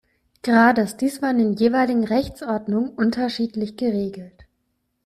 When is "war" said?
1.21-1.29